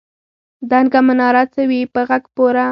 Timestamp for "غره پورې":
2.07-2.65